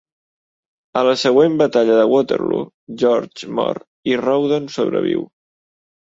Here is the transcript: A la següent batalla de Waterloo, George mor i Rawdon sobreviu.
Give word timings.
A 1.01 1.03
la 1.07 1.11
següent 1.23 1.59
batalla 1.59 1.97
de 1.99 2.07
Waterloo, 2.13 2.65
George 3.03 3.51
mor 3.61 3.83
i 4.15 4.19
Rawdon 4.25 4.69
sobreviu. 4.79 5.25